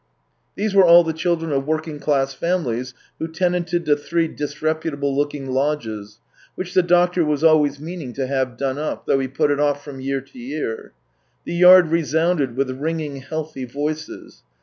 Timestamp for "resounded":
11.89-12.55